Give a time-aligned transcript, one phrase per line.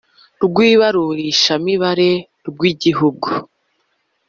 [0.43, 2.11] rw ibarurishamibare
[2.47, 3.27] rw Igihugu